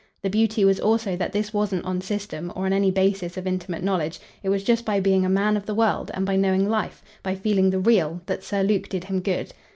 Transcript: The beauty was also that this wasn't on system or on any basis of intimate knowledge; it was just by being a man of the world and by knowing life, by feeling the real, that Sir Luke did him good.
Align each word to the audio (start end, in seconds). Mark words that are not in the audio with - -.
The 0.23 0.31
beauty 0.31 0.65
was 0.65 0.79
also 0.79 1.15
that 1.17 1.31
this 1.31 1.53
wasn't 1.53 1.85
on 1.85 2.01
system 2.01 2.51
or 2.55 2.65
on 2.65 2.73
any 2.73 2.89
basis 2.89 3.37
of 3.37 3.45
intimate 3.45 3.83
knowledge; 3.83 4.19
it 4.41 4.49
was 4.49 4.63
just 4.63 4.83
by 4.83 4.99
being 4.99 5.23
a 5.23 5.29
man 5.29 5.55
of 5.55 5.67
the 5.67 5.75
world 5.75 6.09
and 6.15 6.25
by 6.25 6.35
knowing 6.37 6.67
life, 6.67 7.03
by 7.21 7.35
feeling 7.35 7.69
the 7.69 7.77
real, 7.77 8.19
that 8.25 8.43
Sir 8.43 8.63
Luke 8.63 8.89
did 8.89 9.03
him 9.03 9.19
good. 9.19 9.53